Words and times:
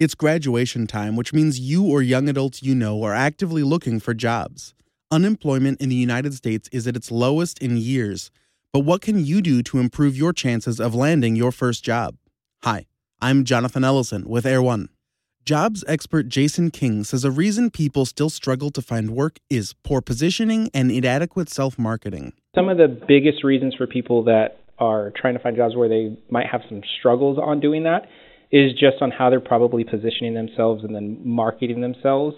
It's 0.00 0.16
graduation 0.16 0.88
time, 0.88 1.14
which 1.14 1.32
means 1.32 1.60
you 1.60 1.86
or 1.86 2.02
young 2.02 2.28
adults 2.28 2.64
you 2.64 2.74
know 2.74 3.04
are 3.04 3.14
actively 3.14 3.62
looking 3.62 4.00
for 4.00 4.12
jobs. 4.12 4.74
Unemployment 5.12 5.80
in 5.80 5.88
the 5.88 5.94
United 5.94 6.34
States 6.34 6.68
is 6.72 6.88
at 6.88 6.96
its 6.96 7.12
lowest 7.12 7.60
in 7.60 7.76
years. 7.76 8.32
But 8.72 8.80
what 8.80 9.02
can 9.02 9.24
you 9.24 9.40
do 9.40 9.62
to 9.62 9.78
improve 9.78 10.16
your 10.16 10.32
chances 10.32 10.80
of 10.80 10.96
landing 10.96 11.36
your 11.36 11.52
first 11.52 11.84
job? 11.84 12.16
Hi, 12.64 12.86
I'm 13.20 13.44
Jonathan 13.44 13.84
Ellison 13.84 14.28
with 14.28 14.46
Air 14.46 14.60
One. 14.60 14.88
Jobs 15.44 15.84
expert 15.86 16.28
Jason 16.28 16.72
King 16.72 17.04
says 17.04 17.24
a 17.24 17.30
reason 17.30 17.70
people 17.70 18.04
still 18.04 18.30
struggle 18.30 18.70
to 18.72 18.82
find 18.82 19.10
work 19.10 19.38
is 19.48 19.76
poor 19.84 20.00
positioning 20.00 20.70
and 20.74 20.90
inadequate 20.90 21.48
self 21.48 21.78
marketing. 21.78 22.32
Some 22.56 22.68
of 22.68 22.78
the 22.78 22.88
biggest 22.88 23.44
reasons 23.44 23.76
for 23.76 23.86
people 23.86 24.24
that 24.24 24.58
are 24.80 25.12
trying 25.14 25.34
to 25.34 25.40
find 25.40 25.54
jobs 25.54 25.76
where 25.76 25.88
they 25.88 26.16
might 26.30 26.46
have 26.50 26.62
some 26.68 26.82
struggles 26.98 27.38
on 27.40 27.60
doing 27.60 27.84
that 27.84 28.08
is 28.50 28.72
just 28.72 29.00
on 29.00 29.10
how 29.10 29.30
they're 29.30 29.40
probably 29.40 29.84
positioning 29.84 30.34
themselves 30.34 30.84
and 30.84 30.94
then 30.94 31.20
marketing 31.24 31.80
themselves, 31.80 32.36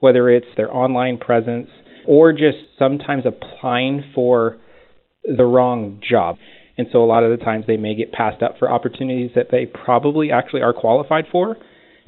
whether 0.00 0.28
it's 0.28 0.46
their 0.56 0.74
online 0.74 1.18
presence 1.18 1.68
or 2.06 2.32
just 2.32 2.58
sometimes 2.78 3.24
applying 3.26 4.02
for 4.14 4.56
the 5.24 5.44
wrong 5.44 6.00
job. 6.08 6.36
And 6.78 6.86
so 6.92 7.02
a 7.02 7.06
lot 7.06 7.24
of 7.24 7.36
the 7.36 7.44
times 7.44 7.64
they 7.66 7.76
may 7.76 7.94
get 7.94 8.12
passed 8.12 8.42
up 8.42 8.58
for 8.58 8.70
opportunities 8.70 9.32
that 9.34 9.48
they 9.50 9.66
probably 9.66 10.30
actually 10.30 10.62
are 10.62 10.72
qualified 10.72 11.24
for 11.30 11.56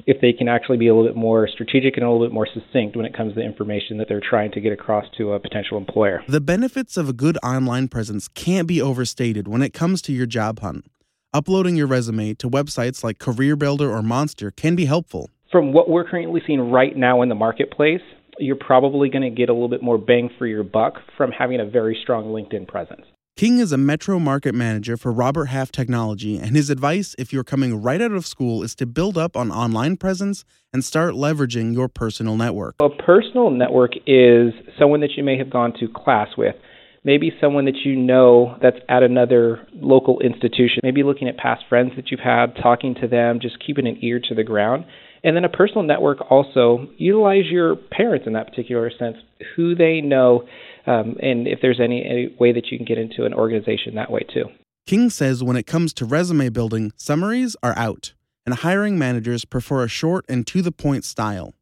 if 0.07 0.19
they 0.21 0.33
can 0.33 0.47
actually 0.47 0.77
be 0.77 0.87
a 0.87 0.95
little 0.95 1.07
bit 1.07 1.15
more 1.15 1.47
strategic 1.47 1.95
and 1.97 2.05
a 2.05 2.09
little 2.09 2.25
bit 2.25 2.33
more 2.33 2.47
succinct 2.51 2.95
when 2.95 3.05
it 3.05 3.15
comes 3.15 3.33
to 3.33 3.39
the 3.39 3.45
information 3.45 3.97
that 3.97 4.07
they're 4.07 4.21
trying 4.27 4.51
to 4.51 4.61
get 4.61 4.73
across 4.73 5.05
to 5.17 5.33
a 5.33 5.39
potential 5.39 5.77
employer. 5.77 6.23
The 6.27 6.41
benefits 6.41 6.97
of 6.97 7.09
a 7.09 7.13
good 7.13 7.37
online 7.43 7.87
presence 7.87 8.27
can't 8.29 8.67
be 8.67 8.81
overstated 8.81 9.47
when 9.47 9.61
it 9.61 9.73
comes 9.73 10.01
to 10.03 10.13
your 10.13 10.25
job 10.25 10.59
hunt. 10.59 10.85
Uploading 11.33 11.77
your 11.77 11.87
resume 11.87 12.33
to 12.33 12.49
websites 12.49 13.05
like 13.05 13.17
CareerBuilder 13.17 13.89
or 13.89 14.01
Monster 14.01 14.51
can 14.51 14.75
be 14.75 14.83
helpful. 14.83 15.29
From 15.49 15.71
what 15.71 15.89
we're 15.89 16.03
currently 16.03 16.41
seeing 16.45 16.69
right 16.69 16.93
now 16.93 17.21
in 17.21 17.29
the 17.29 17.35
marketplace, 17.35 18.01
you're 18.37 18.57
probably 18.57 19.07
going 19.07 19.21
to 19.21 19.29
get 19.29 19.47
a 19.47 19.53
little 19.53 19.69
bit 19.69 19.81
more 19.81 19.97
bang 19.97 20.29
for 20.37 20.45
your 20.45 20.63
buck 20.63 20.95
from 21.15 21.31
having 21.31 21.61
a 21.61 21.65
very 21.65 21.97
strong 22.01 22.25
LinkedIn 22.25 22.67
presence. 22.67 23.05
King 23.37 23.59
is 23.59 23.71
a 23.71 23.77
metro 23.77 24.19
market 24.19 24.53
manager 24.53 24.97
for 24.97 25.09
Robert 25.09 25.45
Half 25.45 25.71
Technology, 25.71 26.37
and 26.37 26.53
his 26.53 26.69
advice 26.69 27.15
if 27.17 27.31
you're 27.31 27.45
coming 27.45 27.81
right 27.81 28.01
out 28.01 28.11
of 28.11 28.25
school 28.25 28.61
is 28.61 28.75
to 28.75 28.85
build 28.85 29.17
up 29.17 29.37
on 29.37 29.51
online 29.51 29.95
presence 29.95 30.43
and 30.73 30.83
start 30.83 31.13
leveraging 31.13 31.73
your 31.73 31.87
personal 31.87 32.35
network. 32.35 32.75
A 32.81 32.89
personal 32.89 33.49
network 33.51 33.93
is 34.05 34.51
someone 34.77 34.99
that 34.99 35.11
you 35.15 35.23
may 35.23 35.37
have 35.37 35.49
gone 35.49 35.71
to 35.79 35.87
class 35.87 36.27
with, 36.37 36.55
maybe 37.03 37.31
someone 37.41 37.65
that 37.65 37.77
you 37.83 37.95
know 37.95 38.57
that's 38.61 38.77
at 38.89 39.03
another 39.03 39.67
local 39.73 40.19
institution, 40.19 40.79
maybe 40.83 41.03
looking 41.03 41.27
at 41.27 41.37
past 41.37 41.63
friends 41.67 41.91
that 41.95 42.11
you've 42.11 42.19
had, 42.19 42.55
talking 42.61 42.95
to 43.01 43.07
them, 43.07 43.39
just 43.41 43.57
keeping 43.65 43.87
an 43.87 43.97
ear 44.01 44.19
to 44.19 44.35
the 44.35 44.43
ground. 44.43 44.85
And 45.23 45.35
then 45.35 45.45
a 45.45 45.49
personal 45.49 45.83
network 45.83 46.19
also 46.31 46.87
utilize 46.97 47.45
your 47.45 47.75
parents 47.75 48.25
in 48.25 48.33
that 48.33 48.47
particular 48.47 48.91
sense, 48.97 49.17
who 49.55 49.75
they 49.75 50.01
know, 50.01 50.47
um, 50.87 51.15
and 51.21 51.47
if 51.47 51.59
there's 51.61 51.79
any, 51.79 52.03
any 52.03 52.35
way 52.39 52.51
that 52.53 52.67
you 52.71 52.77
can 52.77 52.85
get 52.85 52.97
into 52.97 53.25
an 53.25 53.33
organization 53.33 53.95
that 53.95 54.11
way 54.11 54.21
too. 54.33 54.45
King 54.87 55.11
says 55.11 55.43
when 55.43 55.57
it 55.57 55.67
comes 55.67 55.93
to 55.93 56.05
resume 56.05 56.51
building, 56.51 56.91
summaries 56.95 57.55
are 57.61 57.77
out, 57.77 58.13
and 58.47 58.55
hiring 58.55 58.97
managers 58.97 59.45
prefer 59.45 59.83
a 59.83 59.87
short 59.87 60.25
and 60.27 60.47
to 60.47 60.63
the 60.63 60.71
point 60.71 61.05
style. 61.05 61.53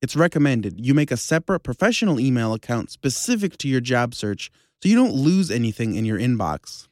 It's 0.00 0.16
recommended 0.16 0.84
you 0.84 0.94
make 0.94 1.10
a 1.10 1.16
separate 1.16 1.60
professional 1.60 2.18
email 2.18 2.54
account 2.54 2.90
specific 2.90 3.58
to 3.58 3.68
your 3.68 3.80
job 3.80 4.14
search 4.14 4.50
so 4.82 4.88
you 4.88 4.96
don't 4.96 5.14
lose 5.14 5.50
anything 5.50 5.94
in 5.94 6.04
your 6.04 6.18
inbox. 6.18 6.88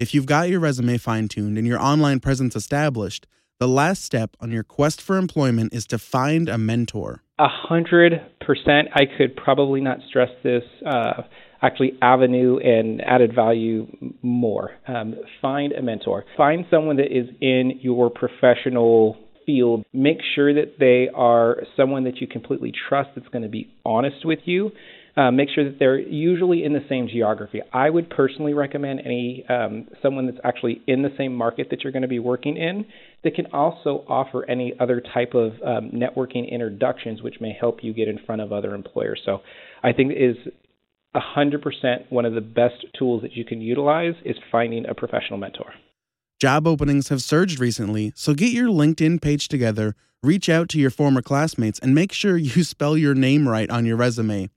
If 0.00 0.12
you've 0.12 0.26
got 0.26 0.48
your 0.48 0.58
resume 0.58 0.98
fine 0.98 1.28
tuned 1.28 1.56
and 1.56 1.66
your 1.66 1.80
online 1.80 2.18
presence 2.18 2.56
established, 2.56 3.28
the 3.60 3.68
last 3.68 4.02
step 4.02 4.36
on 4.40 4.50
your 4.50 4.64
quest 4.64 5.00
for 5.00 5.16
employment 5.16 5.72
is 5.72 5.86
to 5.88 5.98
find 5.98 6.48
a 6.48 6.58
mentor. 6.58 7.22
A 7.38 7.46
hundred 7.48 8.14
percent. 8.40 8.88
I 8.94 9.02
could 9.16 9.36
probably 9.36 9.80
not 9.80 9.98
stress 10.08 10.30
this 10.42 10.64
uh, 10.84 11.22
actually 11.62 11.92
avenue 12.02 12.58
and 12.58 13.00
added 13.02 13.34
value 13.34 13.86
more. 14.22 14.72
Um, 14.88 15.14
find 15.40 15.72
a 15.72 15.82
mentor. 15.82 16.24
Find 16.36 16.64
someone 16.70 16.96
that 16.96 17.16
is 17.16 17.28
in 17.40 17.78
your 17.82 18.10
professional 18.10 19.16
field. 19.50 19.84
Make 19.92 20.18
sure 20.34 20.54
that 20.54 20.78
they 20.78 21.08
are 21.14 21.62
someone 21.76 22.04
that 22.04 22.20
you 22.20 22.26
completely 22.26 22.72
trust 22.88 23.10
that's 23.16 23.28
going 23.28 23.42
to 23.42 23.48
be 23.48 23.72
honest 23.84 24.24
with 24.24 24.40
you 24.44 24.72
uh, 25.16 25.30
make 25.30 25.48
sure 25.54 25.64
that 25.64 25.78
they're 25.78 25.98
usually 25.98 26.64
in 26.64 26.72
the 26.72 26.84
same 26.88 27.08
geography. 27.08 27.60
I 27.72 27.90
would 27.90 28.10
personally 28.10 28.54
recommend 28.54 29.00
any 29.04 29.44
um, 29.48 29.88
someone 30.02 30.26
that's 30.26 30.38
actually 30.44 30.82
in 30.86 31.02
the 31.02 31.10
same 31.18 31.34
market 31.34 31.68
that 31.70 31.82
you're 31.82 31.92
going 31.92 32.02
to 32.02 32.08
be 32.08 32.18
working 32.18 32.56
in 32.56 32.86
that 33.24 33.34
can 33.34 33.46
also 33.46 34.04
offer 34.08 34.48
any 34.48 34.72
other 34.78 35.00
type 35.00 35.34
of 35.34 35.52
um, 35.64 35.90
networking 35.90 36.50
introductions, 36.50 37.22
which 37.22 37.36
may 37.40 37.52
help 37.58 37.82
you 37.82 37.92
get 37.92 38.08
in 38.08 38.18
front 38.24 38.40
of 38.40 38.52
other 38.52 38.74
employers. 38.74 39.20
So, 39.24 39.40
I 39.82 39.92
think 39.92 40.12
is 40.12 40.36
100% 41.14 42.10
one 42.10 42.24
of 42.24 42.34
the 42.34 42.40
best 42.40 42.86
tools 42.96 43.22
that 43.22 43.32
you 43.32 43.44
can 43.44 43.60
utilize 43.60 44.14
is 44.24 44.36
finding 44.52 44.86
a 44.86 44.94
professional 44.94 45.38
mentor. 45.38 45.72
Job 46.40 46.66
openings 46.66 47.10
have 47.10 47.20
surged 47.20 47.60
recently, 47.60 48.14
so 48.16 48.32
get 48.32 48.50
your 48.50 48.68
LinkedIn 48.68 49.20
page 49.20 49.46
together, 49.46 49.94
reach 50.22 50.48
out 50.48 50.70
to 50.70 50.78
your 50.78 50.88
former 50.88 51.20
classmates, 51.20 51.78
and 51.80 51.94
make 51.94 52.14
sure 52.14 52.36
you 52.38 52.64
spell 52.64 52.96
your 52.96 53.14
name 53.14 53.46
right 53.46 53.68
on 53.68 53.84
your 53.84 53.98
resume. 53.98 54.48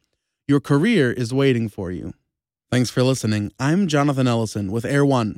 Your 0.48 0.62
career 0.62 1.12
is 1.12 1.34
waiting 1.34 1.68
for 1.68 1.92
you. 1.92 2.14
Thanks 2.72 2.90
for 2.90 3.04
listening. 3.04 3.52
I'm 3.60 3.90
Jonathan 3.90 4.30
Ellison 4.30 4.72
with 4.72 4.86
Air 4.86 5.06
One. 5.06 5.32